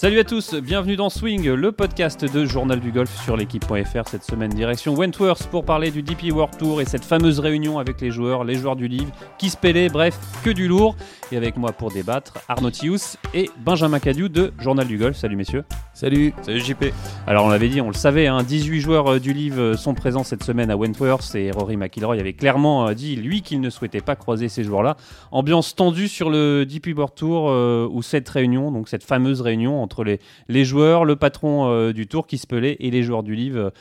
[0.00, 4.08] Salut à tous, bienvenue dans Swing, le podcast de Journal du Golf sur l'équipe.fr.
[4.08, 8.00] Cette semaine, direction Wentworth pour parler du DP World Tour et cette fameuse réunion avec
[8.00, 10.96] les joueurs, les joueurs du livre, qui se pélaient, bref, que du lourd.
[11.32, 15.18] Et avec moi pour débattre, Arnaud Tius et Benjamin Cadieu de Journal du Golf.
[15.18, 15.64] Salut messieurs.
[15.92, 16.32] Salut.
[16.40, 16.84] Salut JP.
[17.26, 19.92] Alors on l'avait dit, on le savait, hein, 18 joueurs euh, du livre euh, sont
[19.92, 23.68] présents cette semaine à Wentworth et Rory McIlroy avait clairement euh, dit, lui, qu'il ne
[23.68, 24.96] souhaitait pas croiser ces joueurs-là.
[25.30, 30.04] Ambiance tendue sur le DP World Tour où cette réunion, donc cette fameuse réunion entre
[30.04, 33.72] les, les joueurs, le patron du tour qui se pelait et les joueurs du livre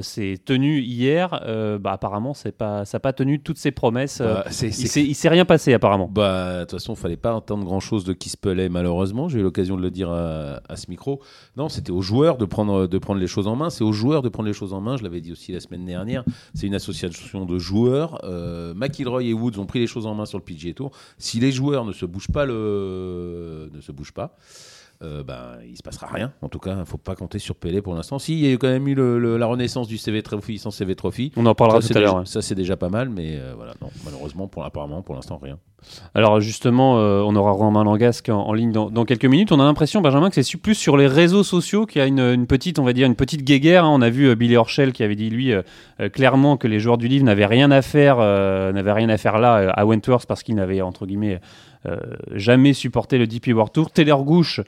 [0.00, 1.30] s'est tenu hier.
[1.80, 4.20] bah, apparemment, c'est pas, ça n'a pas tenu toutes ses promesses.
[4.20, 6.08] Bah, il s'est s'est rien passé apparemment.
[6.12, 9.28] Bah, de toute façon, il fallait pas entendre grand-chose de qui se pelait malheureusement.
[9.28, 11.20] J'ai eu l'occasion de le dire à, à ce micro.
[11.56, 13.70] Non, c'était aux joueurs de prendre, de prendre les choses en main.
[13.70, 14.96] C'est aux joueurs de prendre les choses en main.
[14.96, 16.24] Je l'avais dit aussi la semaine dernière.
[16.54, 18.20] C'est une association de joueurs.
[18.24, 20.92] Euh, McIlroy et Woods ont pris les choses en main sur le PGA Tour.
[21.18, 23.70] Si les joueurs ne se bougent pas, le...
[23.72, 24.36] ne se bougent pas,
[25.02, 26.32] euh, ben, il se passera rien.
[26.42, 28.18] En tout cas, il ne faut pas compter sur Pelé pour l'instant.
[28.18, 30.94] Si, il y a quand même eu le, la renaissance du CV Trophy sans CV
[30.94, 31.32] Trophy.
[31.36, 32.22] On en parlera tout à l'heure.
[32.26, 35.58] Ça, c'est déjà pas mal, mais euh, voilà, non, malheureusement, pour, apparemment, pour l'instant, rien.
[36.14, 39.50] Alors justement, euh, on aura Romain Langasque en, ligne dans, quelques minutes.
[39.50, 42.46] On a l'impression, Benjamin, que c'est plus sur les réseaux sociaux qu'il y a une,
[42.46, 43.84] petite, on va dire, une petite guéguerre.
[43.84, 43.90] Hein.
[43.92, 45.52] On a vu Billy Horschel qui avait dit lui
[46.12, 49.70] clairement que les joueurs du livre n'avaient rien à faire, n'avaient rien à faire là
[49.70, 51.40] à Wentworth parce qu'ils n'avaient entre guillemets
[52.32, 53.90] jamais supporté le DP World Tour.
[53.90, 54.60] Taylor Gouche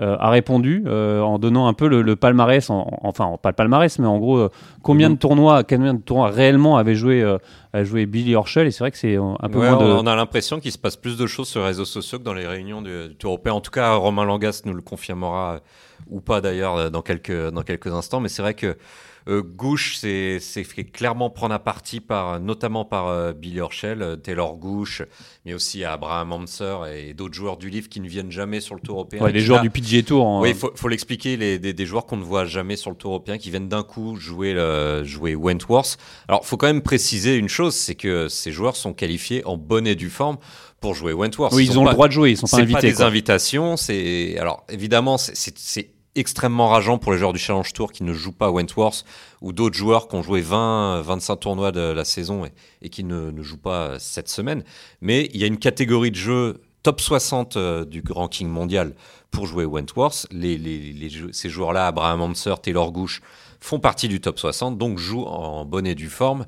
[0.00, 4.06] euh, a répondu euh, en donnant un peu le, palmarès, enfin pas le palmarès, mais
[4.06, 4.50] en gros euh,
[4.82, 7.22] combien de tournois, combien de tournois réellement avait joué,
[7.74, 8.66] a joué Billy Horschel.
[8.66, 9.84] Et c'est vrai que c'est un peu moins de...
[9.84, 12.32] On a l'impression qu'il se passe plus de choses sur les réseaux sociaux que dans
[12.32, 13.52] les réunions du, Tour européen.
[13.52, 15.60] En tout cas, Romain Langas nous le confirmera
[16.10, 18.20] ou pas d'ailleurs dans quelques dans quelques instants.
[18.20, 18.76] Mais c'est vrai que
[19.28, 24.16] euh, Gouche s'est fait clairement prendre à partie par, notamment par euh, Billy Horschel, euh,
[24.16, 25.02] Taylor Gouche,
[25.44, 28.80] mais aussi Abraham Hamser et d'autres joueurs du livre qui ne viennent jamais sur le
[28.80, 29.28] Tour européen.
[29.28, 30.26] les joueurs du PGA Tour.
[30.26, 30.40] Hein.
[30.42, 33.50] Oui, il faut, l'expliquer, des, joueurs qu'on ne voit jamais sur le Tour européen, qui
[33.50, 34.54] viennent d'un coup jouer,
[35.04, 35.98] jouer Wentworth.
[36.28, 39.56] Alors, il faut quand même préciser une chose, c'est que ces joueurs sont qualifiés en
[39.56, 40.38] bonne et due forme
[40.80, 41.54] pour jouer Wentworth.
[41.54, 42.80] Oui, ils, ont le droit de jouer, ils sont pas invités.
[42.80, 47.72] C'est pas des invitations, c'est alors évidemment c'est extrêmement rageant pour les joueurs du Challenge
[47.72, 49.04] Tour qui ne jouent pas à Wentworth
[49.40, 52.44] ou d'autres joueurs qui ont joué 20, 25 tournois de la saison
[52.82, 54.62] et, qui ne, jouent pas cette semaine.
[55.00, 58.94] Mais il y a une catégorie de jeux top 60 euh, du ranking mondial
[59.30, 60.26] pour jouer Wentworth.
[61.32, 63.22] Ces joueurs-là, Abraham Hanser, Taylor Gouche,
[63.60, 66.44] font partie du top 60, donc jouent en bonne et due forme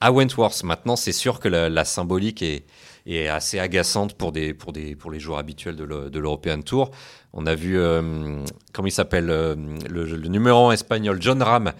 [0.00, 0.62] à Wentworth.
[0.62, 2.66] Maintenant, c'est sûr que la symbolique est,
[3.06, 6.90] est assez agaçante pour, des, pour, des, pour les joueurs habituels de l'European Tour.
[7.34, 9.56] On a vu, euh, comment il s'appelle, euh,
[9.88, 11.72] le, numéro 1 espagnol, John Ram,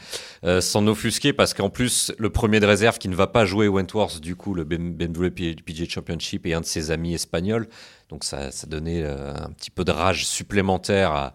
[0.44, 3.68] euh, s'en offusquer parce qu'en plus, le premier de réserve qui ne va pas jouer
[3.68, 7.68] Wentworth, du coup, le BMW PGA Championship, est un de ses amis espagnols.
[8.08, 11.32] Donc ça, ça donnait un petit peu de rage supplémentaire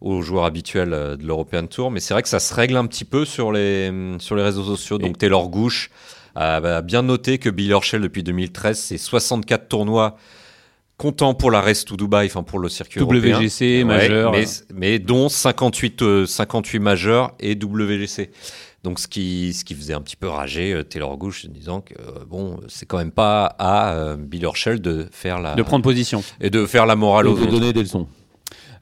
[0.00, 1.90] aux joueurs habituels de l'European Tour.
[1.90, 4.64] Mais c'est vrai que ça se règle un petit peu sur les, sur les réseaux
[4.64, 4.98] sociaux.
[4.98, 5.90] Donc Taylor Gouche
[6.34, 10.16] a bien noté que Bill Herschel, depuis 2013, c'est 64 tournois
[11.02, 14.32] comptant pour la Rest to Dubai, enfin pour le circuit WGC majeur,
[14.72, 18.30] mais, dont 58, 58 euh, majeurs et WGC.
[18.84, 21.80] Donc ce qui, ce qui faisait un petit peu rager euh, Taylor Gouche en disant
[21.80, 25.82] que euh, bon, c'est quand même pas à Bill Herschel de faire la de prendre
[25.82, 28.06] position et de faire la morale aux de donner des leçons.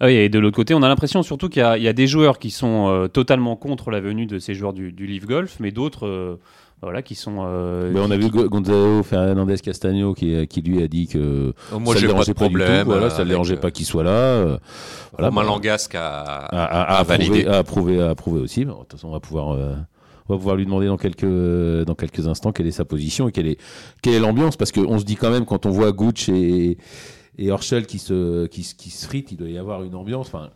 [0.03, 2.51] Ah et de l'autre côté, on a l'impression surtout qu'il y, a des joueurs qui
[2.51, 6.39] sont totalement contre la venue de ces joueurs du, du Leaf Golf, mais d'autres
[6.83, 7.39] voilà, qui sont.
[7.41, 11.79] Euh, mais on a vu Gonzalo Fernandez Castagno qui, qui lui a dit que oh,
[11.79, 12.87] moi j'ai pas de problème.
[12.87, 14.11] voilà, ça ne dérangeait pas qu'il soit là.
[14.11, 14.59] Euh,
[15.13, 17.47] voilà, Romain bah, Langasque a, a, a, validé.
[17.47, 18.65] A approuvé, a approuvé aussi.
[18.65, 19.53] de toute façon, on va pouvoir.
[19.53, 19.75] Euh,
[20.29, 23.33] on va pouvoir lui demander dans quelques, dans quelques instants quelle est sa position et
[23.33, 23.61] quelle est,
[24.01, 24.57] quelle est l'ambiance.
[24.57, 26.79] Parce qu'on se dit quand même, quand on voit Gooch et,
[27.37, 30.29] et Herschel qui se, qui, qui se fritent, il doit y avoir une ambiance.
[30.29, 30.51] Enfin,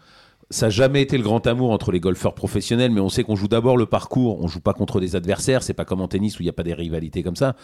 [0.54, 3.34] ça n'a jamais été le grand amour entre les golfeurs professionnels, mais on sait qu'on
[3.34, 6.38] joue d'abord le parcours, on joue pas contre des adversaires, c'est pas comme en tennis
[6.38, 7.56] où il n'y a pas des rivalités comme ça.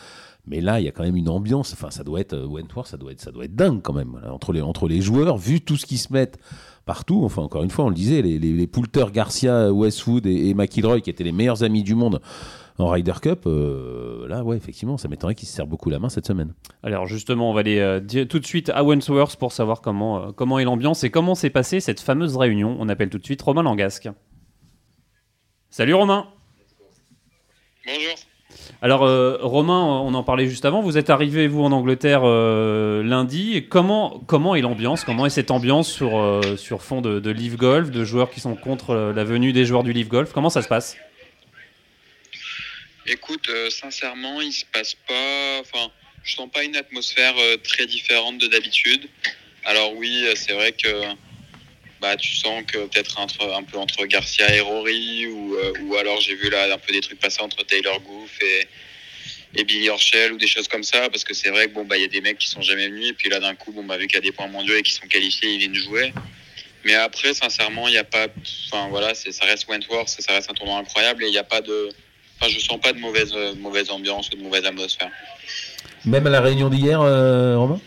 [0.48, 1.72] Mais là, il y a quand même une ambiance.
[1.72, 4.20] Enfin, ça doit être euh, Wentworth, ça doit être, ça doit être dingue quand même
[4.28, 6.32] entre les entre les joueurs, vu tout ce qui se met
[6.86, 7.22] partout.
[7.24, 11.00] Enfin, encore une fois, on le disait, les, les, Poulter, Garcia, Westwood et, et McIlroy,
[11.00, 12.20] qui étaient les meilleurs amis du monde
[12.80, 16.08] en Ryder Cup, euh, là, ouais, effectivement, ça m'étonnerait qu'il se serre beaucoup la main
[16.08, 16.54] cette semaine.
[16.82, 20.32] Alors justement, on va aller euh, tout de suite à Wentworth pour savoir comment, euh,
[20.32, 22.76] comment est l'ambiance et comment s'est passée cette fameuse réunion.
[22.78, 24.08] On appelle tout de suite Romain Langasque.
[25.70, 26.26] Salut Romain
[27.86, 28.29] Bonjour
[28.82, 29.00] alors
[29.42, 33.66] Romain, on en parlait juste avant, vous êtes arrivé vous en Angleterre lundi.
[33.68, 35.04] Comment, comment est l'ambiance?
[35.04, 38.54] Comment est cette ambiance sur, sur fond de, de Leaf Golf, de joueurs qui sont
[38.54, 40.32] contre la venue des joueurs du Leaf Golf?
[40.32, 40.96] Comment ça se passe?
[43.06, 45.60] Écoute, euh, sincèrement, il se passe pas.
[45.60, 45.90] Enfin,
[46.22, 49.08] je sens pas une atmosphère euh, très différente de d'habitude.
[49.64, 50.86] Alors oui, euh, c'est vrai que
[52.00, 56.20] bah, tu sens que peut-être un peu entre Garcia et Rory, ou, euh, ou alors
[56.20, 58.66] j'ai vu là un peu des trucs passer entre Taylor Goof et,
[59.64, 62.04] Billy Horschel ou des choses comme ça, parce que c'est vrai que bon bah y
[62.04, 64.06] a des mecs qui sont jamais venus, et puis là d'un coup bon bah vu
[64.06, 66.12] qu'il y a des points mondiaux et qui sont qualifiés, ils viennent jouer.
[66.84, 68.28] Mais après, sincèrement, il n'y a pas,
[68.72, 71.60] enfin voilà, ça reste Wentworth, ça reste un tournoi incroyable et il n'y a pas
[71.60, 71.90] de,
[72.40, 75.10] enfin je sens pas de mauvaise, mauvaise ambiance ou de mauvaise atmosphère.
[76.06, 77.80] Même à la réunion d'hier, euh, Romain?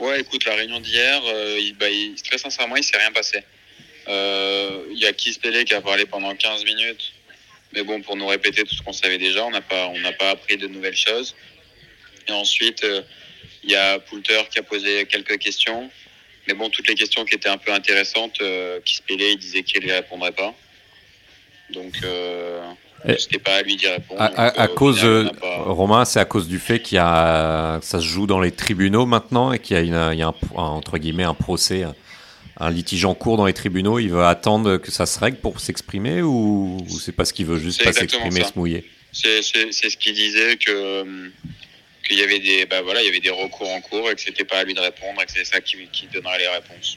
[0.00, 1.86] Ouais, écoute, la réunion d'hier, euh, bah,
[2.24, 3.42] très sincèrement, il s'est rien passé.
[4.08, 7.12] Euh, Il y a Keith Pelé qui a parlé pendant 15 minutes.
[7.74, 10.56] Mais bon, pour nous répéter tout ce qu'on savait déjà, on n'a pas, pas appris
[10.56, 11.36] de nouvelles choses.
[12.26, 13.02] Et ensuite, euh,
[13.62, 15.90] il y a Poulter qui a posé quelques questions.
[16.48, 18.80] Mais bon, toutes les questions qui étaient un peu intéressantes, euh,
[19.10, 20.54] il disait qu'il ne répondrait pas.
[21.68, 21.94] Donc,
[23.18, 24.20] c'était pas à lui d'y répondre.
[24.20, 26.58] À, Donc, à- à euh, au cause, final, euh, pas- Romain, c'est à cause du
[26.58, 29.78] fait qu'il y a, que ça se joue dans les tribunaux maintenant et qu'il y
[29.78, 31.94] a, une- il y a un, un- entre guillemets un procès, un,
[32.58, 33.98] un litige en cours dans les tribunaux.
[33.98, 37.58] Il veut attendre que ça se règle pour s'exprimer ou, ou c'est parce qu'il veut
[37.58, 38.84] juste pas s'exprimer, se mouiller?
[39.12, 41.04] C'est, ce qu'il disait que euh,
[42.06, 44.20] qu'il y avait des bah voilà il y avait des recours en cours et que
[44.20, 46.96] c'était pas à lui de répondre et que c'est ça qui, qui donnerait les réponses.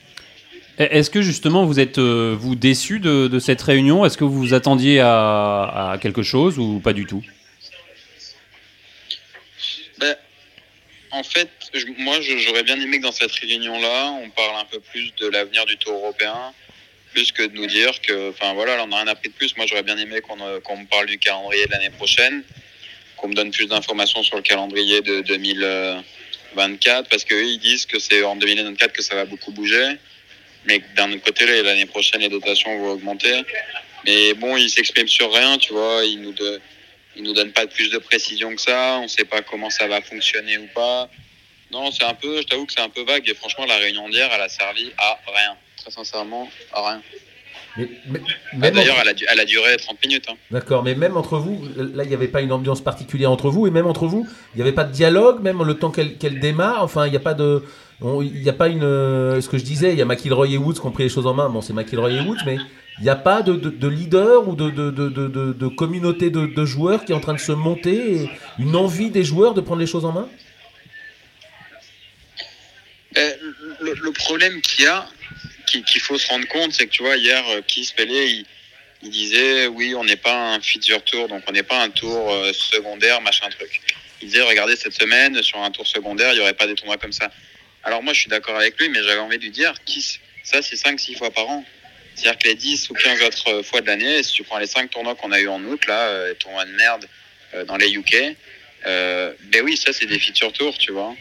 [0.77, 4.05] Est-ce que justement vous êtes euh, vous déçu de, cette réunion?
[4.05, 7.23] Est-ce que vous vous attendiez à, quelque chose ou pas du tout?
[9.99, 10.15] Ben,
[11.11, 11.49] en fait,
[11.99, 15.27] moi j'aurais bien aimé que dans cette réunion là on parle un peu plus de
[15.27, 16.53] l'avenir du Tour européen
[17.13, 19.55] plus que de nous dire que enfin voilà là, on n'a rien appris de plus.
[19.55, 22.43] Moi j'aurais bien aimé qu'on euh, me parle du calendrier de l'année prochaine,
[23.17, 27.99] qu'on me donne plus d'informations sur le calendrier de 2024 parce qu'eux ils disent que
[27.99, 29.99] c'est en 2024 que ça va beaucoup bouger.
[30.65, 33.43] Mais d'un autre côté, l'année prochaine, les dotations vont augmenter.
[34.05, 36.03] Mais bon, ils s'expriment sur rien, tu vois.
[36.05, 36.61] Ils nous, de,
[37.15, 38.99] ils nous donnent pas plus de précision que ça.
[38.99, 41.09] On sait pas comment ça va fonctionner ou pas.
[41.71, 43.27] Non, c'est un peu, je t'avoue que c'est un peu vague.
[43.27, 45.57] Et franchement, la réunion d'hier, elle a servi à rien.
[45.77, 47.03] Très sincèrement, à rien.
[47.77, 48.19] Mais- mais-
[48.61, 50.25] Ah, D'ailleurs, elle, a du- elle a duré 30 minutes.
[50.29, 50.35] hein.
[50.51, 53.65] D'accord, mais même entre vous, là, il n'y avait pas une ambiance particulière entre vous,
[53.65, 56.83] et même entre vous, il n'y avait pas de dialogue, même le temps qu'elle démarre.
[56.83, 57.63] Enfin, il n'y a pas de.
[58.01, 58.83] Il n'y a pas une.
[58.83, 61.09] euh, Ce que je disais, il y a McIlroy et Woods qui ont pris les
[61.09, 61.49] choses en main.
[61.49, 62.57] Bon, c'est McIlroy et Woods, mais
[62.99, 67.11] il n'y a pas de, de, de leader ou de, communauté de, de joueurs qui
[67.11, 68.29] est en train de se monter, et
[68.59, 70.27] une envie des joueurs de prendre les choses en main?
[73.17, 73.31] Euh,
[73.81, 75.05] le, le problème qu'il y a,
[75.65, 78.45] qu'il faut se rendre compte, c'est que tu vois, hier, euh, Keith Pelé,
[79.01, 82.31] il, disait oui, on n'est pas un feature tour, donc on n'est pas un tour
[82.31, 83.81] euh, secondaire, machin truc.
[84.21, 86.97] Il disait regardez, cette semaine, sur un tour secondaire, il n'y aurait pas des tournois
[86.97, 87.29] comme ça.
[87.83, 89.73] Alors moi, je suis d'accord avec lui, mais j'avais envie de lui dire
[90.43, 91.65] ça, c'est 5-6 fois par an.
[92.15, 94.89] C'est-à-dire que les 10 ou 15 autres fois de l'année, si tu prends les 5
[94.89, 97.05] tournois qu'on a eu en août, là, euh, tournois de merde
[97.55, 98.35] euh, dans les UK,
[98.85, 101.13] euh, ben oui, ça, c'est des feature tours, tu vois.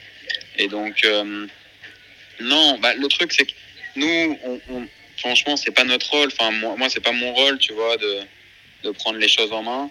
[0.56, 1.04] Et donc.
[1.04, 1.46] euh,
[2.42, 3.52] non, bah, le truc c'est que
[3.96, 4.88] nous, on, on-
[5.22, 6.28] franchement, c'est pas notre rôle.
[6.32, 9.90] Enfin, moi, moi c'est pas mon rôle, tu vois, de, prendre les choses en main.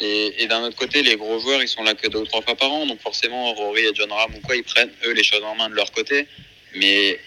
[0.00, 2.54] Et, d'un autre côté, les gros joueurs, ils sont là que deux ou trois fois
[2.54, 2.86] par an.
[2.86, 5.68] Donc forcément, Rory et John Ram ou quoi, ils prennent eux les choses en main
[5.68, 6.28] de leur côté.
[6.76, 7.18] Mais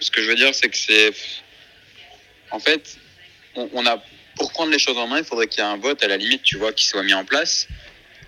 [0.00, 1.10] ce que je veux dire, c'est que c'est,
[2.50, 2.96] en fait,
[3.54, 4.02] on, a
[4.36, 6.16] pour prendre les choses en main, il faudrait qu'il y ait un vote à la
[6.16, 7.68] limite, tu vois, qui soit mis en place,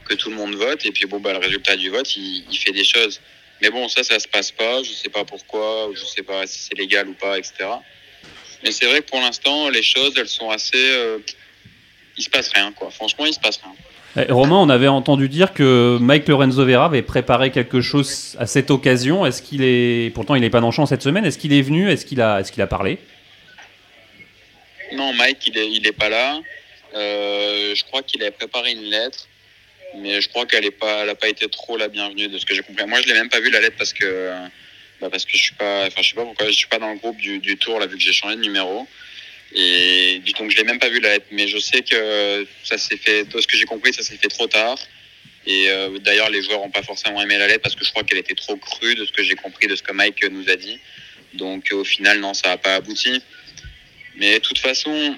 [0.07, 0.85] que tout le monde vote.
[0.85, 3.21] Et puis bon, bah, le résultat du vote, il fait des choses.
[3.61, 4.83] Mais bon, ça, ça se passe pas.
[4.83, 7.53] Je sais pas pourquoi, ou je sais pas si c'est légal ou pas, etc.
[8.63, 10.77] Mais c'est vrai que pour l'instant, les choses, elles sont assez.
[10.77, 11.19] euh,
[12.17, 12.91] il se passe rien, quoi.
[12.91, 13.75] Franchement, il se passe rien.
[14.17, 18.47] Eh, Romain, on avait entendu dire que Mike Lorenzo Vera avait préparé quelque chose à
[18.47, 19.25] cette occasion.
[19.27, 21.63] Est-ce qu'il est pourtant il n'est pas dans le champ cette semaine Est-ce qu'il est
[21.63, 21.89] venu?
[21.91, 22.99] Est-ce qu'il a est-ce qu'il a parlé?
[24.95, 26.41] Non, Mike, il est, il est pas là.
[26.95, 29.28] Euh, je crois qu'il a préparé une lettre,
[29.97, 32.55] mais je crois qu'elle est pas, elle pas été trop la bienvenue de ce que
[32.55, 32.85] j'ai compris.
[32.87, 34.33] Moi, je l'ai même pas vu la lettre parce que,
[35.01, 36.93] bah, parce que je suis pas, enfin, je sais pas pourquoi, je suis pas dans
[36.93, 38.87] le groupe du, du tour là vu que j'ai changé de numéro.
[39.55, 42.99] Et donc je l'ai même pas vu la lettre, mais je sais que ça s'est
[42.99, 44.79] fait, de ce que j'ai compris, ça s'est fait trop tard.
[45.47, 48.05] Et euh, d'ailleurs, les joueurs ont pas forcément aimé la lettre parce que je crois
[48.05, 50.57] qu'elle était trop crue de ce que j'ai compris de ce que Mike nous a
[50.57, 50.79] dit.
[51.35, 53.23] Donc au final, non, ça n'a pas abouti.
[54.17, 55.17] Mais de toute façon,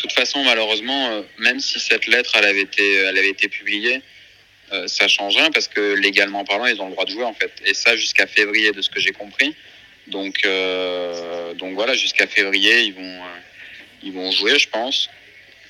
[0.00, 4.00] toute façon, malheureusement, euh, même si cette lettre elle avait été, été publiée,
[4.72, 7.34] euh, ça change rien parce que légalement parlant, ils ont le droit de jouer en
[7.34, 7.52] fait.
[7.64, 9.54] Et ça jusqu'à février, de ce que j'ai compris.
[10.06, 13.38] Donc, euh, donc voilà, jusqu'à février, ils vont, euh,
[14.02, 15.08] ils vont jouer, je pense.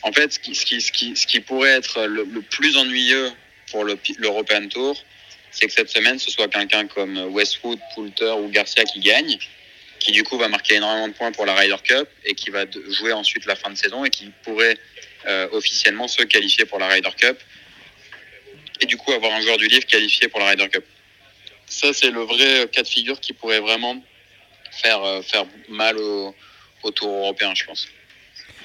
[0.02, 3.32] En fait, ce qui, ce qui, ce qui, pourrait être le, plus ennuyeux
[3.70, 4.96] pour le- l'European Tour,
[5.50, 9.38] c'est que cette semaine, ce soit quelqu'un comme Westwood, Poulter ou Garcia qui gagne,
[9.98, 12.64] qui du coup va marquer énormément de points pour la Ryder Cup et qui va
[12.88, 14.78] jouer ensuite la fin de saison et qui pourrait
[15.26, 17.38] euh, officiellement se qualifier pour la Ryder Cup
[18.80, 20.84] et du coup avoir un joueur du livre qualifié pour la Ryder Cup.
[21.66, 24.02] Ça, c'est le vrai cas de figure qui pourrait vraiment
[24.70, 26.34] faire, faire mal au,
[26.94, 27.88] tour européen, je pense.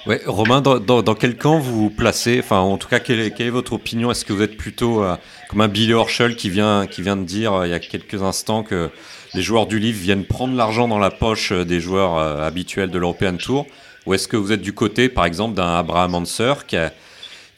[0.05, 2.39] Ouais, Romain, dans, quel camp vous vous placez?
[2.39, 4.11] Enfin, en tout cas, quelle est, votre opinion?
[4.11, 5.15] Est-ce que vous êtes plutôt euh,
[5.47, 8.21] comme un Billy Horschel qui vient, qui vient de dire euh, il y a quelques
[8.21, 8.89] instants que
[9.33, 12.97] les joueurs du livre viennent prendre l'argent dans la poche euh, des joueurs habituels de
[12.97, 13.67] l'European Tour.
[14.05, 16.75] Ou est-ce que vous êtes du côté, par exemple, d'un Abraham Anser qui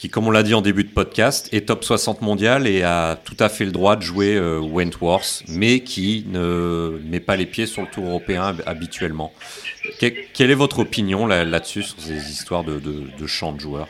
[0.10, 3.38] comme on l'a dit en début de podcast, est top 60 mondial et a tout
[3.40, 7.66] à fait le droit de jouer euh, Wentworth, mais qui ne met pas les pieds
[7.66, 9.34] sur le tour européen habituellement.
[10.00, 13.88] quelle est votre opinion là-dessus, sur ces histoires de, de, de de joueurs?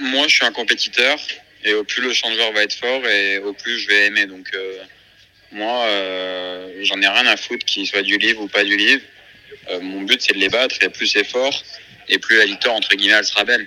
[0.00, 1.18] Moi, je suis un compétiteur,
[1.66, 4.26] et au plus le joueurs va être fort, et au plus je vais aimer.
[4.26, 4.78] Donc, euh,
[5.52, 9.02] moi, euh, j'en ai rien à foutre qu'il soit du livre ou pas du livre.
[9.82, 11.62] mon but, c'est de les battre, et plus c'est fort,
[12.08, 13.66] et plus la victoire, entre guillemets, elle sera belle.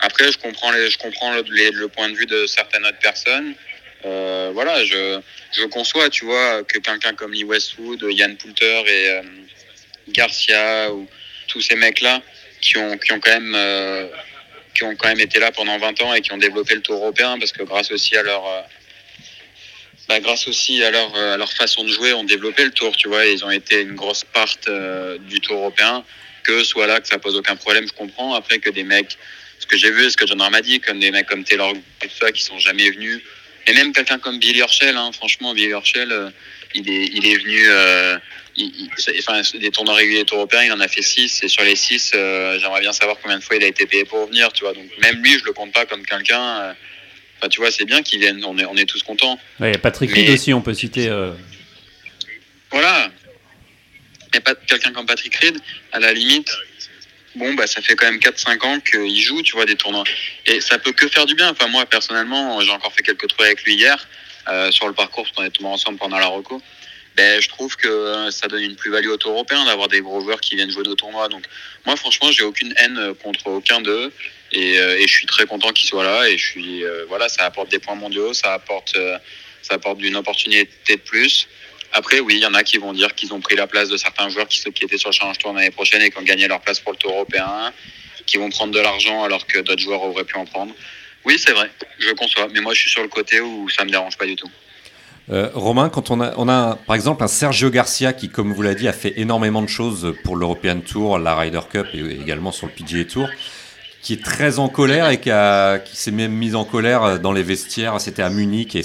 [0.00, 1.42] Après, je comprends, les, je comprends le,
[1.82, 3.54] le, point de vue de certaines autres personnes.
[4.04, 5.20] Euh, voilà, je,
[5.52, 9.22] je conçois, tu vois, que quelqu'un comme Lee Westwood, Yann Poulter et euh,
[10.08, 11.08] Garcia ou
[11.48, 12.20] tous ces mecs-là
[12.60, 14.06] qui ont, qui ont quand même euh,
[14.74, 16.96] qui ont quand même été là pendant 20 ans et qui ont développé le tour
[16.96, 18.60] européen parce que grâce aussi à leur euh,
[20.08, 23.08] bah, grâce aussi à leur, à leur façon de jouer, ont développé le tour, tu
[23.08, 24.54] vois, ils ont été une grosse part
[25.20, 26.04] du tour européen
[26.44, 28.34] que soit là, que ça pose aucun problème, je comprends.
[28.34, 29.18] Après que des mecs,
[29.58, 32.08] ce que j'ai vu, ce que John m'a dit, comme des mecs comme Taylor tout
[32.20, 33.20] ça, qui sont jamais venus.
[33.66, 36.30] Et même quelqu'un comme Billy Horschel, hein, franchement, Billy Horschel, euh,
[36.74, 38.18] il, est, il est venu, euh,
[38.56, 42.12] il, enfin, des tournois réguliers européens, il en a fait 6, et sur les 6,
[42.14, 44.72] euh, j'aimerais bien savoir combien de fois il a été payé pour venir, tu vois.
[44.72, 46.42] Donc même lui, je le compte pas comme quelqu'un.
[46.42, 46.72] Euh,
[47.38, 49.38] enfin, tu vois, c'est bien qu'il vienne, on est, on est tous contents.
[49.60, 51.08] Il y a Patrick Reed aussi, on peut citer.
[52.70, 53.08] Voilà,
[54.32, 55.60] mais pas quelqu'un comme Patrick Reed,
[55.92, 56.50] à la limite,
[57.36, 60.04] bon, bah, ça fait quand même 4-5 ans qu'il joue, tu vois, des tournois.
[60.46, 61.50] Et ça peut que faire du bien.
[61.50, 64.08] Enfin, moi, personnellement, j'ai encore fait quelques trucs avec lui hier,
[64.48, 66.60] euh, sur le parcours, parce qu'on est tous ensemble pendant la reco.
[67.16, 70.40] Ben, je trouve que ça donne une plus-value au tour européen d'avoir des gros joueurs
[70.40, 71.28] qui viennent jouer nos tournois.
[71.28, 71.44] Donc,
[71.86, 74.12] moi, franchement, j'ai aucune haine contre aucun d'eux.
[74.50, 76.28] Et, euh, et, je suis très content qu'ils soient là.
[76.28, 78.96] Et je suis, euh, voilà, ça apporte des points mondiaux, ça apporte,
[79.62, 81.46] ça apporte une opportunité de plus.
[81.96, 83.96] Après, oui, il y en a qui vont dire qu'ils ont pris la place de
[83.96, 86.48] certains joueurs qui, qui étaient sur le Challenge Tour l'année prochaine et qui ont gagné
[86.48, 87.72] leur place pour le Tour européen,
[88.26, 90.74] qui vont prendre de l'argent alors que d'autres joueurs auraient pu en prendre.
[91.24, 93.90] Oui, c'est vrai, je conçois, mais moi je suis sur le côté où ça me
[93.90, 94.50] dérange pas du tout.
[95.30, 98.60] Euh, Romain, quand on a, on a par exemple un Sergio Garcia qui, comme vous
[98.60, 102.52] l'avez dit, a fait énormément de choses pour l'European Tour, la Ryder Cup et également
[102.52, 103.28] sur le PGA Tour,
[104.02, 108.02] qui est très en colère et qui, s'est même mis en colère dans les vestiaires.
[108.02, 108.84] C'était à Munich et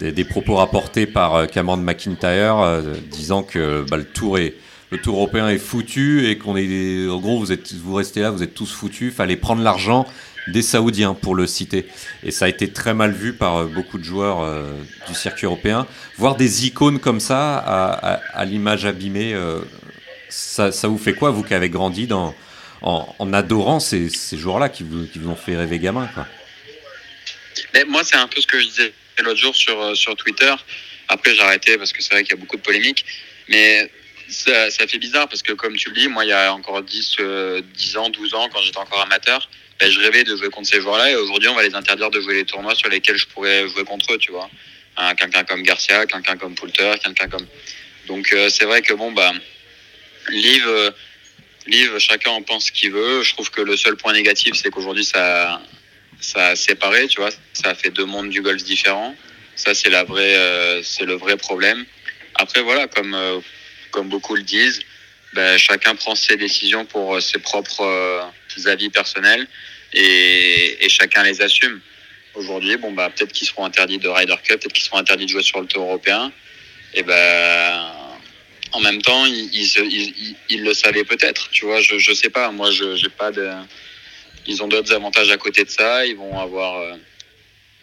[0.00, 4.54] des, propos rapportés par euh, Cameron McIntyre euh, disant que bah, le tour est
[4.90, 8.30] le tour européen est foutu et qu'on est en gros vous êtes vous restez là
[8.30, 10.06] vous êtes tous foutus fallait prendre l'argent
[10.48, 11.86] des Saoudiens pour le citer
[12.22, 14.64] et ça a été très mal vu par euh, beaucoup de joueurs
[15.06, 15.86] du circuit européen
[16.18, 19.36] voir des icônes comme ça à, l'image abîmée
[20.28, 22.08] ça, vous fait quoi vous qui avez grandi
[22.82, 26.26] en, adorant ces, joueurs-là qui vous, ont fait rêver gamin quoi?
[27.86, 30.52] Moi c'est un peu ce que je disais l'autre jour sur, euh, sur Twitter.
[31.08, 33.04] Après, j'ai arrêté parce que c'est vrai qu'il y a beaucoup de polémiques.
[33.48, 33.90] Mais
[34.28, 37.16] ça, fait bizarre parce que, comme tu le dis, moi, il y a encore 10,
[37.16, 37.62] 10 euh,
[37.96, 39.48] ans, 12 ans, quand j'étais encore amateur,
[39.78, 41.10] ben, je rêvais de jouer contre ces joueurs-là.
[41.10, 43.84] Et aujourd'hui, on va les interdire de jouer les tournois sur lesquels je pourrais jouer
[43.84, 44.48] contre eux, tu vois.
[44.96, 47.46] Hein, quelqu'un comme Garcia, quelqu'un comme Poulter, quelqu'un comme.
[48.06, 49.32] Donc, euh, c'est vrai que, bon, bah,
[50.28, 50.64] Liv,
[51.66, 53.22] Liv, chacun en pense ce qu'il veut.
[53.22, 55.60] Je trouve que le seul point négatif, c'est qu'aujourd'hui, ça,
[56.20, 57.30] ça a séparé, tu vois.
[57.52, 59.14] Ça a fait deux mondes du golf différents.
[59.56, 61.84] Ça, c'est la vraie, euh, c'est le vrai problème.
[62.34, 63.40] Après, voilà, comme, euh,
[63.92, 64.80] comme beaucoup le disent,
[65.34, 68.30] ben, chacun prend ses décisions pour euh, ses propres
[68.66, 69.46] avis personnels
[69.92, 71.80] et, chacun les assume.
[72.34, 75.30] Aujourd'hui, bon, bah, peut-être qu'ils seront interdits de Ryder Cup, peut-être qu'ils seront interdits de
[75.30, 76.32] jouer sur le tour européen.
[76.94, 77.92] Et ben,
[78.72, 82.50] en même temps, ils, le savaient peut-être, tu vois, je, je sais pas.
[82.50, 83.48] Moi, j'ai pas de,
[84.46, 86.06] ils ont d'autres avantages à côté de ça.
[86.06, 86.94] Ils vont avoir euh,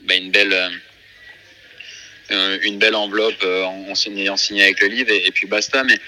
[0.01, 0.69] bah, une belle euh,
[2.63, 5.83] une belle enveloppe euh, en, ayant signé avec le livre et, puis basta.
[5.83, 6.00] Mais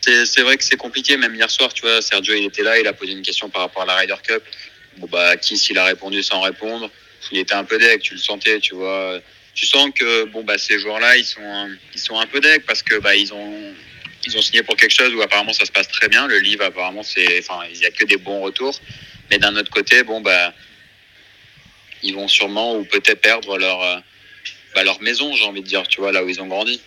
[0.00, 1.16] c'est vrai que c'est compliqué.
[1.16, 3.62] Même hier soir, tu vois, Sergio il était là, il a posé une question par
[3.62, 4.42] rapport à la Ryder Cup.
[4.98, 6.88] Bon bah qui s'il a répondu sans répondre,
[7.32, 9.20] il était un peu deck, tu le sentais, tu vois.
[9.54, 12.82] Tu sens que bon bah ces joueurs-là, ils sont ils sont un peu deck parce
[12.82, 13.74] que bah ils ont
[14.26, 16.26] ils ont signé pour quelque chose où apparemment ça se passe très bien.
[16.28, 18.78] Le livre apparemment c'est enfin il y a que des bons retours.
[19.30, 20.52] Mais d'un autre côté, bon, bah,
[22.02, 23.96] ils vont sûrement ou peut-être perdre leur, euh,
[24.74, 26.80] bah, leur maison, j'ai envie de dire, tu vois, là où ils ont grandi.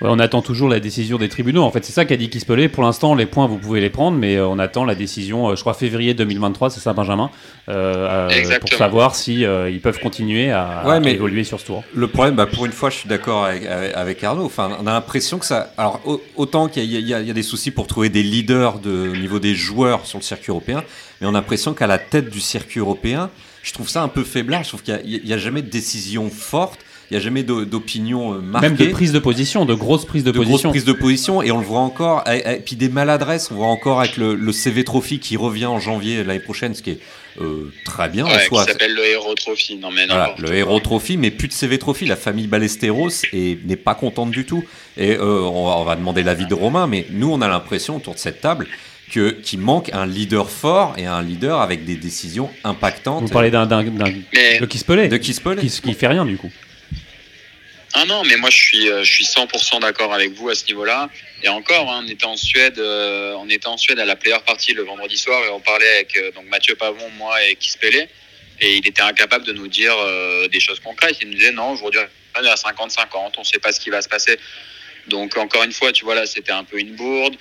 [0.00, 1.62] on attend toujours la décision des tribunaux.
[1.62, 2.68] En fait, c'est ça qu'a dit Kispelé.
[2.68, 5.56] Pour l'instant, les points, vous pouvez les prendre, mais euh, on attend la décision, euh,
[5.56, 7.30] je crois, février 2023, c'est ça, Benjamin,
[7.68, 8.28] euh,
[8.60, 11.82] pour savoir si ils peuvent continuer à, évoluer sur ce tour.
[11.92, 14.44] Le problème, bah, pour une fois, je suis d'accord avec, Arnaud.
[14.44, 15.72] Enfin, on a l'impression que ça.
[15.76, 16.00] Alors,
[16.36, 20.06] autant qu'il y, a des soucis pour trouver des leaders de, au niveau des joueurs
[20.06, 20.84] sur le circuit européen,
[21.20, 23.28] mais on a l'impression qu'à la tête du circuit européen,
[23.64, 24.62] je trouve ça un peu faiblard.
[24.62, 26.78] Je trouve qu'il n'y a, a, jamais de décision forte
[27.14, 28.68] n'y a jamais d'opinion euh, marquée.
[28.68, 30.70] Même de prise de position, de grosses prises de, de position.
[30.70, 32.24] Grosses prises de position, et on le voit encore.
[32.28, 36.22] Et, puis des maladresses, on voit encore avec le, CV Trophy qui revient en janvier
[36.24, 37.00] l'année prochaine, ce qui est
[37.40, 39.76] euh, très bien ouais, en Qui s'appelle le Hero Trophy.
[39.76, 42.06] Non, mais voilà, le Hero Trophy, mais plus de CV Trophy.
[42.06, 44.64] La famille Ballesteros n'est pas contente du tout.
[44.96, 47.96] Et euh, on, va, on, va, demander l'avis de Romain, mais nous, on a l'impression
[47.96, 48.66] autour de cette table
[49.42, 53.22] qu'il manque un leader fort et un leader avec des décisions impactantes.
[53.22, 55.60] Vous parlez d'un de Kispelé, de Kispelé.
[55.60, 56.50] Qui, qui fait rien du coup.
[57.96, 60.66] Ah non, mais moi je suis, euh, je suis 100% d'accord avec vous à ce
[60.66, 61.08] niveau-là.
[61.44, 64.36] Et encore, hein, on était en Suède, euh, on était en Suède à la player
[64.44, 68.08] party le vendredi soir et on parlait avec euh, donc Mathieu Pavon, moi et Kispele.
[68.60, 69.96] Et il était incapable de nous dire
[70.48, 71.18] des choses concrètes.
[71.20, 72.00] Il nous disait non, aujourd'hui
[72.36, 74.38] on est à 50-50, on ne sait pas ce qui va se passer.
[75.08, 77.34] Donc encore une fois, tu vois là, c'était un peu une bourde.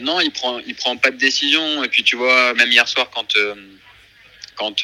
[0.00, 1.84] non, il prend, il prend pas de décision.
[1.84, 3.36] Et puis tu vois, même hier soir quand
[4.54, 4.82] quand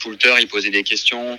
[0.00, 1.38] Poulter il posait des questions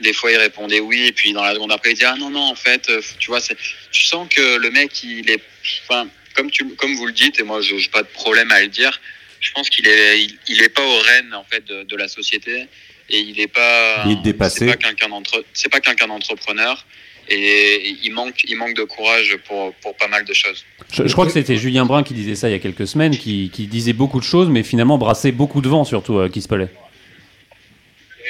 [0.00, 2.30] des fois, il répondait oui, et puis dans la seconde après, il disait ah non
[2.30, 5.42] non, en fait, euh, tu vois, tu sens que le mec, il est,
[5.84, 8.60] enfin, comme tu, comme vous le dites, et moi, je n'ai pas de problème à
[8.60, 9.00] le dire.
[9.40, 12.66] Je pense qu'il est, il, est pas au rênes en fait de, la société,
[13.08, 14.60] et il est pas, il est dépassé.
[14.60, 16.84] C'est pas quelqu'un d'entre, c'est pas quelqu'un d'entrepreneur.
[17.30, 20.64] Et il manque, il manque de courage pour, pour pas mal de choses.
[20.90, 23.50] Je, crois que c'était Julien Brun qui disait ça il y a quelques semaines, qui,
[23.52, 26.48] qui disait beaucoup de choses, mais finalement brassait beaucoup de vent, surtout, euh, qui se
[26.48, 26.70] pelait.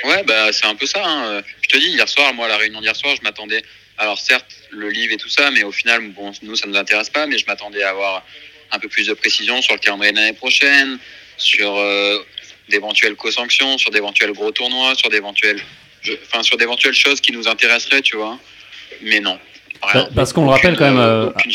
[0.04, 1.02] Ouais, bah, c'est un peu ça.
[1.04, 1.42] Hein.
[1.62, 3.62] Je te dis, hier soir, moi, à la réunion d'hier soir, je m'attendais.
[3.98, 6.78] Alors, certes, le livre et tout ça, mais au final, bon, nous, ça ne nous
[6.78, 8.24] intéresse pas, mais je m'attendais à avoir
[8.70, 10.98] un peu plus de précision sur le calendrier de l'année prochaine,
[11.36, 12.18] sur euh,
[12.68, 15.60] d'éventuelles co-sanctions, sur d'éventuels gros tournois, sur d'éventuelles,
[16.26, 18.38] enfin, sur d'éventuelles choses qui nous intéresseraient, tu vois.
[19.02, 19.38] Mais non.
[20.14, 20.98] Parce qu'on le rappelle quand même.
[20.98, 21.52] Euh, aucune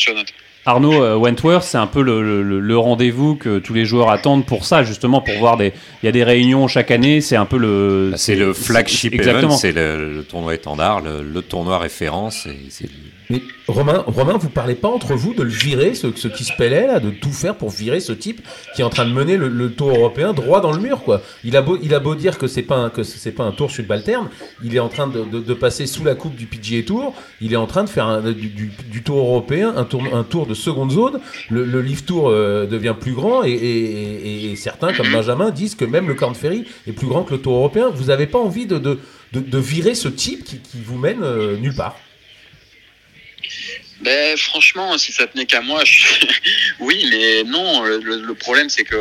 [0.66, 4.84] Arnaud euh, Wentworth, c'est un peu le, rendez-vous que tous les joueurs attendent pour ça,
[4.84, 5.74] justement, pour voir des.
[6.02, 8.10] Il y a des réunions chaque année, c'est un peu le.
[8.12, 12.48] Bah, c'est le flagship event, c'est le, tournoi étendard, le, tournoi référence.
[12.70, 12.90] C'est
[13.34, 16.86] mais Romain, Romain, vous parlez pas entre vous de le virer, ce, qui se pélait
[16.86, 18.42] là, de tout faire pour virer ce type
[18.76, 21.24] qui est en train de mener le, tour européen droit dans le mur, quoi.
[21.44, 24.30] Il a beau, dire que c'est pas un, pas un tour subalterne,
[24.64, 27.66] il est en train de, passer sous la coupe du PGA Tour, il est en
[27.66, 29.86] train de faire du, tour européen, un
[30.24, 31.20] tour, de seconde zone.
[31.50, 36.14] Le, le Tour euh, devient plus grand et, certains, comme Benjamin, disent que même le
[36.14, 37.90] Corn Ferry est plus grand que le tour européen.
[37.94, 39.00] Vous avez pas envie de,
[39.58, 41.98] virer ce type qui, qui vous mène euh, nulle part?
[44.02, 46.26] Ben, franchement, si ça tenait qu'à moi, je...
[46.80, 47.84] oui, mais non.
[47.84, 48.98] Le, problème, c'est que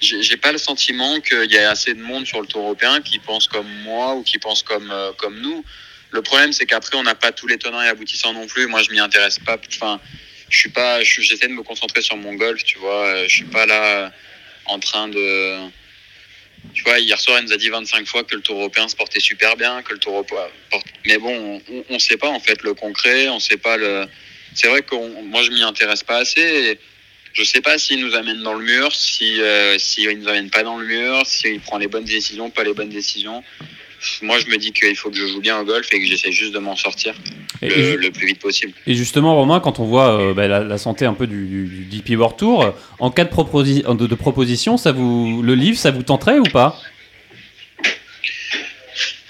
[0.00, 3.18] j'ai pas le sentiment qu'il y ait assez de monde sur le tour européen qui
[3.18, 5.64] pense comme moi ou qui pense comme, euh, comme nous.
[6.10, 8.66] Le problème, c'est qu'après, on n'a pas tous les tenants et aboutissants non plus.
[8.66, 9.58] Moi, je m'y intéresse pas.
[9.68, 10.00] Enfin,
[10.48, 11.02] je suis pas.
[11.02, 13.26] J'essaie de me concentrer sur mon golf, tu vois.
[13.26, 14.12] Je suis pas là
[14.66, 15.58] en train de.
[16.72, 18.96] Tu vois, hier soir, il nous a dit 25 fois que le Tour européen se
[18.96, 20.46] portait super bien, que le Tour européen.
[21.06, 24.06] Mais bon, on ne sait pas en fait le concret, on ne sait pas le
[24.54, 26.78] c'est vrai que moi je m'y intéresse pas assez.
[27.32, 30.62] je sais pas s'il nous amène dans le mur, si euh, s'il nous amène pas
[30.62, 33.42] dans le mur, s'il prend les bonnes décisions, pas les bonnes décisions.
[34.22, 36.32] Moi, je me dis qu'il faut que je joue bien au golf et que j'essaie
[36.32, 37.14] juste de m'en sortir
[37.62, 38.72] le, plus vite possible.
[38.86, 42.18] Et justement, Romain, quand on voit euh, bah, la, santé un peu du, du, DP
[42.18, 46.44] World Tour, en cas de, de, proposition, ça vous, le livre, ça vous tenterait ou
[46.44, 46.80] pas?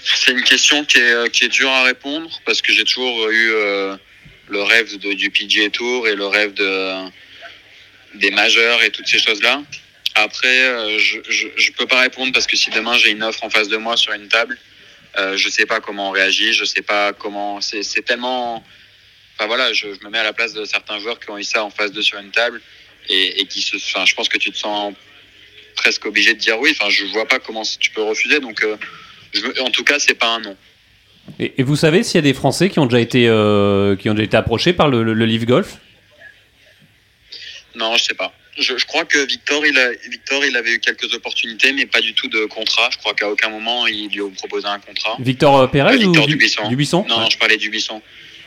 [0.03, 3.29] C'est une question qui est, euh, qui est dure à répondre parce que j'ai toujours
[3.29, 3.51] eu
[4.47, 7.09] le rêve de, du PGA Tour et le rêve de,
[8.15, 9.61] des majeurs et toutes ces choses-là.
[10.15, 13.49] Après, euh, je, je, peux pas répondre parce que si demain j'ai une offre en
[13.49, 14.57] face de moi sur une table,
[15.17, 17.59] euh, je sais pas comment on réagit, je sais pas comment.
[17.61, 18.63] C'est tellement.
[19.35, 21.63] Enfin voilà, je, me mets à la place de certains joueurs qui ont eu ça
[21.63, 22.61] en face de sur une table
[23.09, 23.75] et, et qui se.
[23.75, 24.93] Enfin, je pense que tu te sens
[25.75, 26.75] presque obligé de dire oui.
[26.79, 28.39] Enfin, je vois pas comment tu peux refuser.
[28.39, 28.77] Donc, euh,
[29.33, 30.57] je, en tout cas, c'est pas un non.
[31.39, 34.13] Et, vous savez s'il y a des Français qui ont déjà été, euh, qui ont
[34.13, 35.77] déjà été approchés par le, le, Live Golf?
[37.75, 38.33] Non, je sais pas.
[38.57, 42.13] Je, crois que Victor il, a, Victor, il avait eu quelques opportunités, mais pas du
[42.13, 42.89] tout de contrat.
[42.91, 45.17] Je crois qu'à aucun moment, il lui a proposé un contrat.
[45.19, 46.69] Victor euh, Pérez Victor ou Dubuisson.
[46.69, 48.01] Dubuisson non, je parlais du Dubuisson.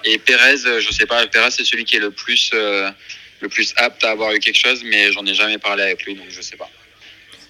[0.04, 3.74] Et Pérez, euh, je sais pas, Pérez, c'est celui qui est le plus, le plus
[3.76, 6.40] apte à avoir eu quelque chose, mais j'en ai jamais parlé avec lui, donc je
[6.40, 6.70] sais pas.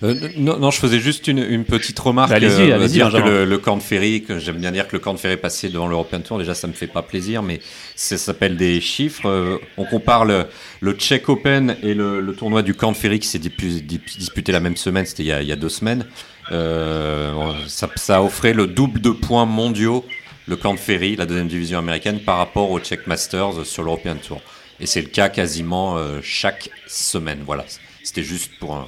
[0.05, 2.31] Euh, non, non, je faisais juste une, une petite remarque.
[2.31, 4.95] Bah, allez-y, euh, allez-y, dire que le, le Corn Ferry, que j'aime bien dire que
[4.95, 7.61] le Corn Ferry passé devant l'European Tour, déjà ça me fait pas plaisir, mais
[7.97, 9.27] ça s'appelle des chiffres.
[9.29, 10.47] Euh, on compare le,
[10.81, 14.61] le Czech Open et le, le tournoi du Corn Ferry qui s'est dispu- disputé la
[14.61, 16.07] même semaine, c'était il, y a- il y a deux semaines.
[16.53, 20.05] Euh, ça, ça offrait le double de points mondiaux,
[20.47, 24.41] le Corn Ferry, la deuxième division américaine, par rapport au Czech Masters sur l'European Tour.
[24.81, 27.41] Et c'est le cas quasiment euh, chaque semaine.
[27.45, 27.65] Voilà,
[28.03, 28.85] c'était juste pour Une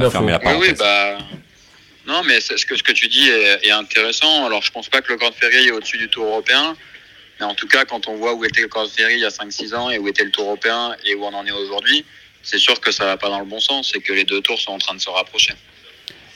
[0.00, 0.10] faire info.
[0.18, 0.70] fermer la Oui, parenthèse.
[0.70, 1.18] oui, bah.
[2.06, 4.46] Non, mais ce que, ce que tu dis est, est intéressant.
[4.46, 6.74] Alors, je pense pas que le Corn Ferry est au-dessus du Tour européen.
[7.38, 9.28] Mais en tout cas, quand on voit où était le Corn Ferry il y a
[9.28, 12.04] 5-6 ans et où était le Tour européen et où on en est aujourd'hui,
[12.42, 14.58] c'est sûr que ça va pas dans le bon sens et que les deux tours
[14.60, 15.54] sont en train de se rapprocher.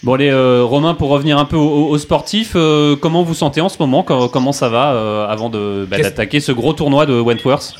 [0.04, 3.60] Bon, allez, euh, Romain, pour revenir un peu au, au sportif, euh, comment vous sentez
[3.60, 4.04] en ce moment?
[4.04, 7.74] Co- Comment ça va euh, avant de, bah, d'attaquer ce gros tournoi de Wentworth?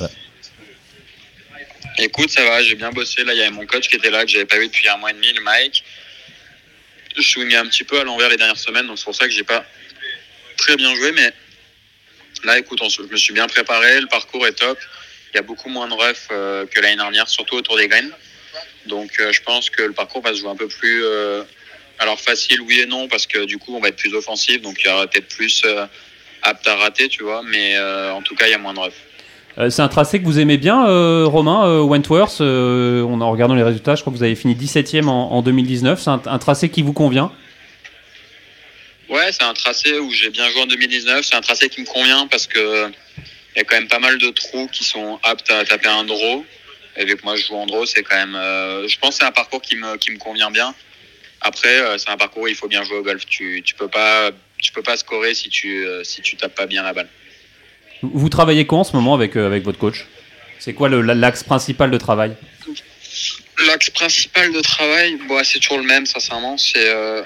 [1.99, 3.23] Écoute, ça va, j'ai bien bossé.
[3.23, 4.97] Là, il y avait mon coach qui était là, que j'avais pas vu depuis un
[4.97, 5.83] mois et demi, le Mike.
[7.15, 9.31] Je swingais un petit peu à l'envers les dernières semaines, donc c'est pour ça que
[9.31, 9.65] j'ai pas
[10.57, 11.11] très bien joué.
[11.13, 11.33] Mais
[12.43, 14.77] là, écoute, je me suis bien préparé, le parcours est top.
[15.33, 18.11] Il y a beaucoup moins de refs euh, que l'année dernière, surtout autour des graines.
[18.85, 21.03] Donc, euh, je pense que le parcours va se jouer un peu plus.
[21.03, 21.43] euh,
[21.97, 24.79] alors, facile, oui et non, parce que du coup, on va être plus offensif, donc
[24.81, 25.87] il y aura peut-être plus euh,
[26.43, 27.41] apte à rater, tu vois.
[27.43, 29.06] Mais en tout cas, il y a moins de refs.
[29.59, 33.55] Euh, C'est un tracé que vous aimez bien, euh, Romain, euh, Wentworth on, En regardant
[33.55, 35.99] les résultats, je crois que vous avez fini 17ème en, en 2019.
[35.99, 37.31] C'est un, tracé qui vous convient?
[39.09, 41.25] Ouais, c'est un tracé où j'ai bien joué en 2019.
[41.25, 42.91] C'est un tracé qui me convient parce que
[43.55, 46.03] il y a quand même pas mal de trous qui sont aptes à taper un
[46.03, 46.45] draw.
[46.97, 48.37] Et vu que moi je joue en draw, c'est quand même.
[48.87, 50.75] je pense que c'est un parcours qui me, qui me convient bien.
[51.41, 53.25] Après, c'est un parcours où il faut bien jouer au golf.
[53.25, 56.93] Tu, tu peux pas, tu peux pas scorer si tu, si tapes pas bien la
[56.93, 57.09] balle.
[58.01, 60.05] Vous travaillez quoi en ce moment avec, euh, avec votre coach?
[60.59, 62.35] C'est quoi l'axe principal de travail?
[63.67, 66.57] L'axe principal de travail, bon, c'est toujours le même, sincèrement.
[66.57, 67.21] C'est euh,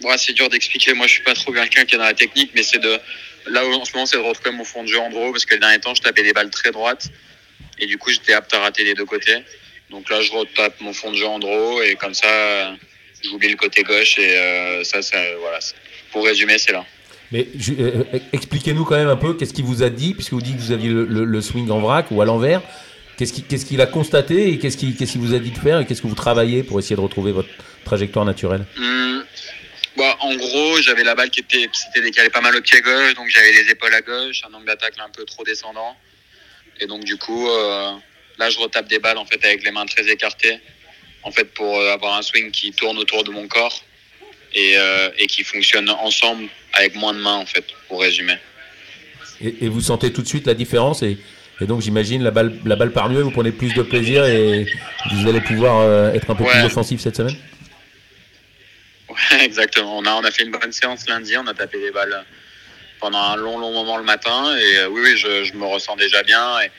[0.00, 0.94] bon, c'est dur d'expliquer.
[0.94, 2.98] Moi, je suis pas trop quelqu'un qui est dans la technique, mais c'est de
[3.46, 5.54] là en ce moment, c'est de retrouver mon fond de jeu en draw parce que
[5.54, 7.08] les derniers temps, je tapais des balles très droites
[7.78, 9.38] et du coup, j'étais apte à rater les deux côtés.
[9.90, 12.76] Donc là, je retape mon fond de jeu en draw et comme ça,
[13.24, 15.58] j'oublie le côté gauche et euh, ça, ça, voilà.
[16.12, 16.84] Pour résumer, c'est là.
[17.32, 20.42] Mais euh, euh, expliquez-nous quand même un peu qu'est-ce qu'il vous a dit, puisque vous
[20.42, 22.62] dites que vous aviez le, swing en vrac ou à l'envers.
[23.16, 26.08] Qu'est-ce qu'il a constaté et qu'est-ce qu'il vous a dit de faire et qu'est-ce que
[26.08, 27.48] vous travaillez pour essayer de retrouver votre
[27.84, 28.66] trajectoire naturelle?
[28.76, 29.24] Hum,
[29.96, 31.68] bah, en gros, j'avais la balle qui était
[32.02, 34.94] décalée pas mal au pied gauche, donc j'avais les épaules à gauche, un angle d'attaque
[34.98, 35.96] un peu trop descendant.
[36.80, 37.92] Et donc du coup, euh,
[38.38, 40.58] là, je retape des balles en fait avec les mains très écartées,
[41.22, 43.84] en fait pour avoir un swing qui tourne autour de mon corps
[44.54, 48.36] et, euh, et qui fonctionne ensemble avec moins de mains en fait, pour résumer.
[49.40, 51.18] et, et vous sentez tout de suite la différence et,
[51.60, 54.66] et donc j'imagine la balle, la balle par mieux, vous prenez plus de plaisir et
[55.12, 56.50] vous allez pouvoir euh, être un peu Ouais.
[56.52, 57.36] plus offensif cette semaine?
[59.08, 59.98] Ouais, exactement.
[59.98, 62.24] On a, on a fait une bonne séance lundi, on a tapé des balles
[63.00, 64.56] pendant un long, long moment le matin.
[64.56, 66.60] Et euh, oui, oui, je, je me ressens déjà bien.
[66.60, 66.70] Et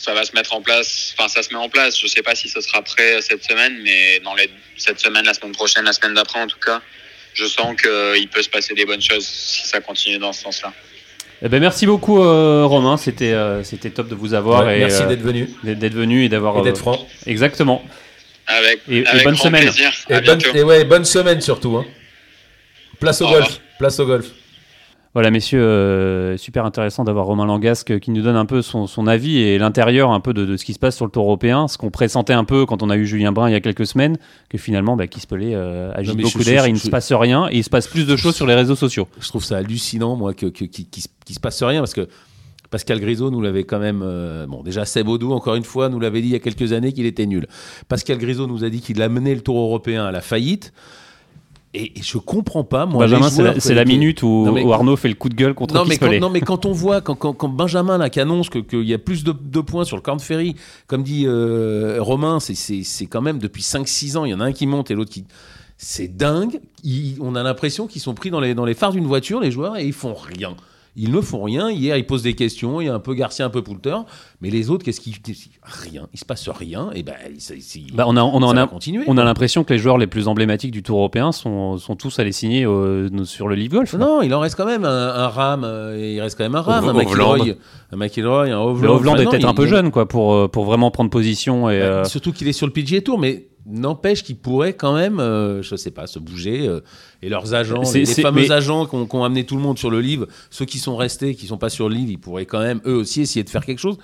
[0.00, 1.14] ça va se mettre en place.
[1.16, 1.98] Enfin, ça se met en place.
[2.00, 5.34] Je sais pas si ce sera prêt cette semaine, mais dans les, cette semaine, la
[5.34, 6.80] semaine prochaine, la semaine d'après, en tout cas,
[7.34, 10.72] je sens qu'il peut se passer des bonnes choses si ça continue dans ce sens-là.
[11.42, 12.96] Eh ben, Merci beaucoup, euh, Romain.
[12.96, 16.24] C'était euh, c'était top de vous avoir Ouais, et Merci euh, d'être venu d'être venu
[16.24, 16.58] et d'avoir.
[16.58, 17.08] et d'être euh, franc.
[17.26, 17.84] Exactement.
[18.46, 19.62] Avec, Et- bonne grand semaine.
[19.64, 19.92] plaisir.
[20.08, 21.76] Et bonne, ouais, bonne semaine surtout.
[21.76, 21.86] hein.
[22.98, 23.44] Place au Au golf.
[23.44, 23.60] revoir.
[23.78, 24.26] Place au golf.
[25.18, 29.08] Voilà, messieurs, euh, super intéressant d'avoir Romain Langasque qui nous donne un peu son, son
[29.08, 31.66] avis et l'intérieur un peu de, de ce qui se passe sur le tour européen,
[31.66, 33.84] ce qu'on pressentait un peu quand on a eu Julien Brun il y a quelques
[33.88, 34.16] semaines,
[34.48, 37.48] que finalement, bah, Keith Pelé euh, mais beaucoup d'air, il ne je- se passe rien
[37.50, 39.08] et il se passe plus de choses sur les réseaux sociaux.
[39.18, 42.06] Je trouve ça hallucinant, moi, que, que- qu'il qu'il se- passe rien parce que
[42.70, 44.02] Pascal Grisot nous l'avait quand même.
[44.04, 46.72] euh, bon, déjà, Seb Audou, encore une fois, nous l'avait dit il y a quelques
[46.72, 47.48] années qu'il était nul.
[47.88, 50.72] Pascal Grisot nous a dit qu'il a mené le tour européen à la faillite.
[51.80, 53.06] Et, et je comprends pas, moi.
[53.06, 55.74] Benjamin, c'est la, minute où, Non, mais- où Arnaud fait le coup de gueule contre
[55.74, 58.48] non mais, quand, non mais quand on voit quand, quand, quand Benjamin là qui annonce
[58.50, 60.56] que- qu'il y a plus de, de points sur le Corn Ferry,
[60.88, 64.52] comme dit euh, Romain, c'est- quand même depuis 5-6 ans, il y en a un
[64.52, 65.24] qui monte et l'autre qui...
[65.80, 69.06] C'est dingue, Ils- on a l'impression qu'ils sont pris dans les, dans les phares d'une
[69.06, 70.56] voiture, les joueurs, et ils font rien.
[70.96, 71.70] Ils ne font rien.
[71.70, 72.80] Hier, ils posent des questions.
[72.80, 73.94] Il y a un peu Garcia, un peu Poulter.
[74.40, 75.14] Mais les autres, qu'est-ce qu'ils.
[75.62, 76.08] Rien.
[76.12, 76.90] Il se passe rien.
[76.94, 77.54] Et ben, ça,
[77.94, 79.04] Bah, on a, on ça en va a, continuer.
[79.06, 82.18] on a l'impression que les joueurs les plus emblématiques du tour européen sont, sont tous
[82.18, 83.94] allés signer euh, sur le Live Golf.
[83.94, 85.62] Non, il en reste quand même un, un Ram.
[85.64, 86.88] euh, il reste quand même un Ram.
[86.88, 87.54] Un McIlroy, Hovland.
[87.92, 88.94] un McIlroy, un Le Hovland.
[88.96, 91.10] Hovland Enfin, est non, peut-être un peu il- jeune quoi, pour, euh, pour vraiment prendre
[91.10, 91.70] position.
[91.70, 95.20] Et, euh, Surtout qu'il est sur le PGA Tour, mais n'empêche qu'il pourrait quand même,
[95.20, 96.66] euh, je sais pas, se bouger.
[96.68, 96.80] euh,
[97.22, 99.44] et leurs agents, C'est- les, les c'est- fameux mais- agents qui ont, qui ont amené
[99.44, 101.94] tout le monde sur le livre, ceux qui sont restés, qui sont pas sur le
[101.94, 103.98] livre, ils pourraient quand même eux aussi essayer de faire quelque chose.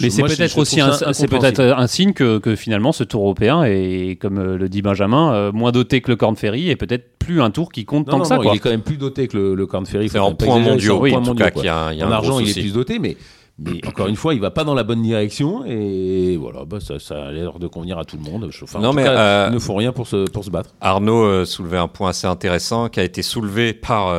[0.00, 3.62] mais c'est peut-être aussi un, c'est peut-être un signe que, que, finalement ce tour européen
[3.64, 7.18] est, comme euh, le dit Benjamin, euh, moins doté que le Corn Ferry et peut-être
[7.18, 8.38] plus un tour qui compte tant que ça.
[8.42, 10.08] Il est quand même plus doté que le, le Corn Ferry.
[10.08, 10.98] C'est en point mondiaux.
[11.00, 13.16] Oui, en tout cas, y a, y a en argent, il est plus doté, mais
[13.58, 16.98] mais encore une fois, il va pas dans la bonne direction et voilà, bah, ça,
[16.98, 18.50] ça, a l'air de convenir à tout le monde.
[18.62, 20.70] Enfin, non, mais cas, ne font rien pour se, pour se battre.
[20.80, 24.16] Arnaud soulevait un point assez intéressant qui a été soulevé par,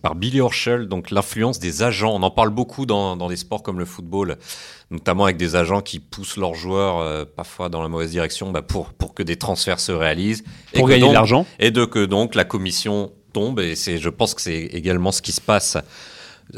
[0.00, 2.14] par Billy Horschel, donc l'influence des agents.
[2.14, 4.38] On en parle beaucoup dans, dans des sports comme le football
[4.92, 8.62] notamment avec des agents qui poussent leurs joueurs euh, parfois dans la mauvaise direction bah,
[8.62, 10.44] pour, pour que des transferts se réalisent.
[10.74, 11.46] Pour gagner de l'argent.
[11.58, 15.22] Et de que donc la commission tombe, et c'est, je pense que c'est également ce
[15.22, 15.78] qui se passe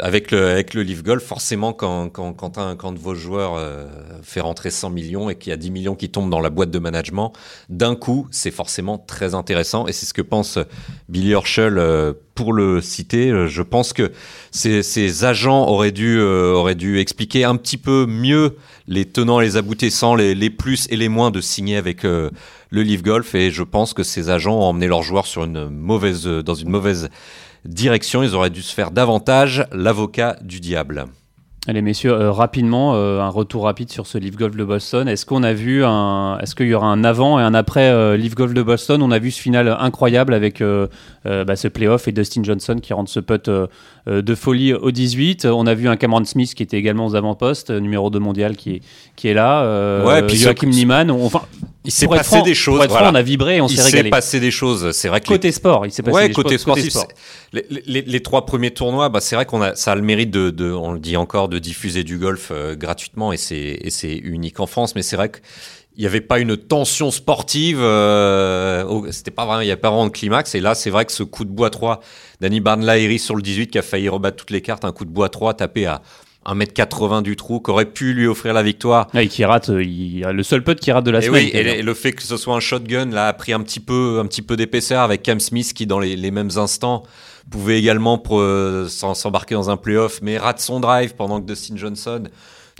[0.01, 3.87] avec le, avec le Golf, forcément, quand, quand, quand un, quand de vos joueurs euh,
[4.23, 6.71] fait rentrer 100 millions et qu'il y a 10 millions qui tombent dans la boîte
[6.71, 7.33] de management,
[7.69, 9.87] d'un coup, c'est forcément très intéressant.
[9.87, 10.59] Et c'est ce que pense
[11.09, 13.31] Billy Horschel euh, pour le citer.
[13.31, 14.11] Euh, je pense que
[14.51, 18.57] ces, ces agents auraient dû, auraient dû expliquer un petit peu mieux
[18.89, 22.31] les tenants et les aboutissants, les, les plus et les moins de signer avec le
[22.71, 23.35] Leaf Golf.
[23.35, 26.69] Et je pense que ces agents ont emmené leurs joueurs sur une mauvaise, dans une
[26.69, 27.09] mauvaise
[27.65, 28.23] direction.
[28.23, 31.07] Ils auraient dû se faire davantage l'avocat du diable.
[31.67, 35.09] Allez messieurs, euh, rapidement, euh, un retour rapide sur ce Leaf Golf de Boston.
[35.09, 38.19] Est-ce qu'on a vu un, est-ce qu'il y aura un avant et un après euh,
[38.19, 39.01] Leaf Golf de Boston?
[39.01, 40.63] On a vu ce final incroyable avec
[41.25, 43.51] bah, ce playoff et Dustin Johnson qui rentre ce putt
[44.07, 45.47] de folie au 18.
[45.47, 48.77] On a vu un Cameron Smith qui était également aux avant-postes, numéro 2 mondial qui
[48.77, 48.81] est,
[49.17, 50.05] qui est là.
[50.05, 51.11] ouais, puis Joachim Niemann.
[51.11, 51.43] Enfin,
[51.85, 52.81] il s'est passé des choses.
[52.91, 54.01] on a vibré, on s'est régalé.
[54.01, 54.93] Il s'est passé des choses.
[54.93, 56.65] C'est vrai que côté sport, il s'est passé ouais, des côté choses.
[56.65, 57.09] Côté sport.
[57.53, 60.31] Les, les, les, trois premiers tournois, bah, c'est vrai qu'on a, ça a le mérite
[60.31, 63.91] de, de, on le dit encore, de diffuser du golf euh, gratuitement et c'est, et
[63.91, 64.95] c'est unique en France.
[64.95, 65.31] Mais c'est vrai
[65.95, 67.79] qu'il n'y avait pas une tension sportive.
[67.81, 70.55] Euh, c'était pas vraiment, il n'y avait pas vraiment de climax.
[70.55, 72.01] Et là, c'est vrai que ce coup de bois 3
[72.41, 75.11] Danny Barnlahiri sur le 18 qui a failli rebattre toutes les cartes, un coup de
[75.11, 76.03] bois 3 tapé à
[76.47, 79.09] 1m80 du trou, qu'aurait pu lui offrir la victoire.
[79.15, 81.45] et qui rate, euh, il, le seul putt qui rate de la et semaine.
[81.45, 84.21] Oui, et, le fait que ce soit un shotgun, là, a pris un petit peu,
[84.21, 87.05] un petit peu d'épaisseur avec Cam Smith qui, dans les, les mêmes instants,
[87.51, 92.25] pouvait également euh, s'embarquer dans un playoff, mais rate son drive pendant que Dustin Johnson.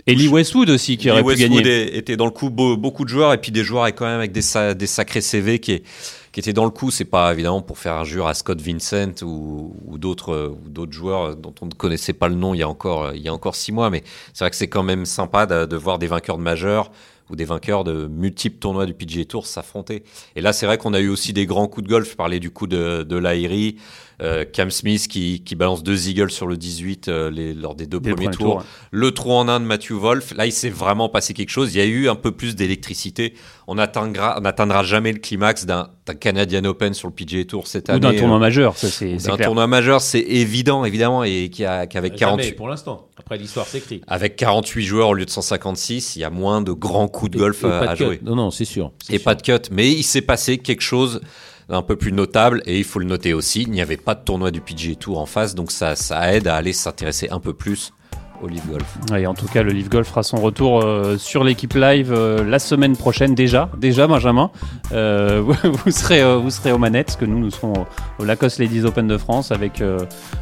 [0.07, 1.57] Et Lee Westwood aussi qui aurait pu gagner.
[1.57, 4.31] Westwood était dans le coup beaucoup de joueurs et puis des joueurs quand même avec
[4.31, 4.41] des,
[4.75, 5.83] des sacrés CV qui est
[6.31, 6.91] qui était dans le coup.
[6.91, 11.35] C'est pas évidemment pour faire injure à Scott Vincent ou, ou d'autres ou d'autres joueurs
[11.35, 13.55] dont on ne connaissait pas le nom il y a encore il y a encore
[13.55, 13.89] six mois.
[13.89, 16.91] Mais c'est vrai que c'est quand même sympa de, de, voir des vainqueurs de majeurs
[17.29, 20.03] ou des vainqueurs de multiples tournois du PGA Tour s'affronter.
[20.35, 22.09] Et là, c'est vrai qu'on a eu aussi des grands coups de golf.
[22.09, 23.77] Je parlais du coup de, de Lahiri,
[24.21, 27.85] euh, Cam Smith qui, qui, balance deux eagles sur le 18 euh, les, lors des
[27.85, 28.63] deux premiers tours.
[28.91, 30.33] Le trou en un de Matthew Wolf.
[30.35, 31.73] Là, il s'est vraiment passé quelque chose.
[31.73, 33.33] Il y a eu un peu plus d'électricité.
[33.67, 37.97] On n'atteindra jamais le climax d'un Canadian Open sur le PGA Tour cette année.
[37.97, 41.65] Ou d'un tournoi euh, majeur, ça c'est D'un tournoi majeur, c'est évident, évidemment, et qui
[41.65, 42.53] a qu'avec 48.
[42.53, 43.09] pour l'instant.
[43.25, 44.01] Après l'histoire s'écrit.
[44.05, 47.39] Avec 48 joueurs au lieu de 156, il y a moins de grands coups de
[47.39, 48.19] golf et, et à, à jouer.
[48.21, 48.91] Non, non, c'est sûr.
[49.09, 49.23] Et sûr.
[49.23, 49.67] pas de cut.
[49.71, 51.21] Mais il s'est passé quelque chose
[51.67, 54.23] un peu plus notable et il faut le noter aussi, il n'y avait pas de
[54.23, 57.53] tournoi du PGA Tour en face, donc ça, ça aide à aller s'intéresser un peu
[57.53, 57.93] plus
[58.41, 58.97] au Live Golf.
[59.17, 62.43] Et en tout cas, le Live Golf fera son retour euh, sur l'équipe live euh,
[62.43, 63.69] la semaine prochaine déjà.
[63.77, 64.51] Déjà, Benjamin,
[64.91, 68.59] euh, vous, serez, vous serez aux manettes, parce que nous, nous serons au, au Lacoste
[68.59, 69.81] Ladies Open de France avec,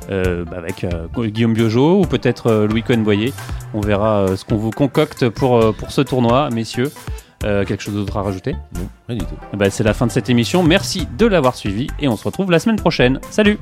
[0.09, 0.85] bah avec
[1.17, 3.33] Guillaume Biojo ou peut-être Louis Cohen-Boyer.
[3.73, 6.91] On verra ce qu'on vous concocte pour, pour ce tournoi, messieurs.
[7.43, 8.53] Euh, quelque chose d'autre à rajouter?
[8.73, 9.35] Non, rien du tout.
[9.53, 10.63] Bah, c'est la fin de cette émission.
[10.63, 13.19] Merci de l'avoir suivi et on se retrouve la semaine prochaine.
[13.29, 13.59] Salut